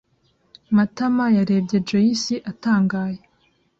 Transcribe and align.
Matama 0.75 1.25
yarebye 1.37 1.77
Joyci 1.87 2.35
atangaye. 2.51 3.19